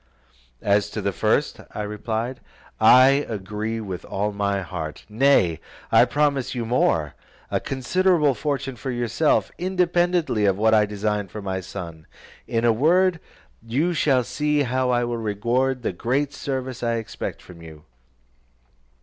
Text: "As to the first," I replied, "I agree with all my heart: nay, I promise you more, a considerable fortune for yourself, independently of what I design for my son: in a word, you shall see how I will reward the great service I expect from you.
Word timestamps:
"As 0.63 0.89
to 0.89 0.99
the 1.03 1.11
first," 1.11 1.59
I 1.75 1.83
replied, 1.83 2.39
"I 2.79 3.23
agree 3.29 3.79
with 3.79 4.03
all 4.03 4.31
my 4.31 4.61
heart: 4.61 5.05
nay, 5.07 5.59
I 5.91 6.05
promise 6.05 6.55
you 6.55 6.65
more, 6.65 7.13
a 7.51 7.59
considerable 7.59 8.33
fortune 8.33 8.77
for 8.77 8.89
yourself, 8.89 9.51
independently 9.59 10.45
of 10.45 10.57
what 10.57 10.73
I 10.73 10.87
design 10.87 11.27
for 11.27 11.43
my 11.43 11.59
son: 11.61 12.07
in 12.47 12.65
a 12.65 12.73
word, 12.73 13.19
you 13.63 13.93
shall 13.93 14.23
see 14.23 14.63
how 14.63 14.89
I 14.89 15.03
will 15.03 15.17
reward 15.17 15.83
the 15.83 15.93
great 15.93 16.33
service 16.33 16.81
I 16.81 16.95
expect 16.95 17.39
from 17.39 17.61
you. 17.61 17.83